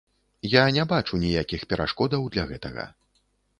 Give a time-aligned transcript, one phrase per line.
[0.53, 2.91] Я не бачу ніякіх перашкодаў для гэтага.